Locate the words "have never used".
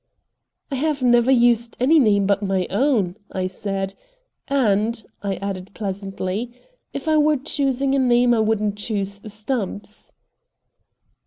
0.77-1.77